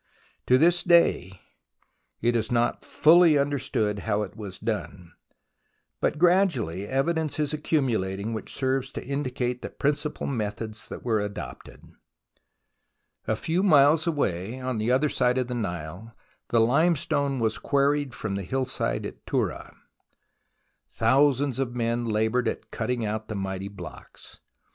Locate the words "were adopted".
11.05-11.83